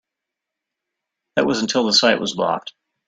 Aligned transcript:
That 1.35 1.45
was 1.45 1.61
until 1.61 1.85
the 1.85 1.93
site 1.93 2.19
was 2.19 2.33
blocked. 2.33 2.73